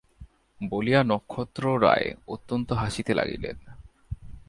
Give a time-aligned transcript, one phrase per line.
[0.61, 3.57] বলিয়া নক্ষত্ররায় অত্যন্ত হাসিতে লাগিলেন।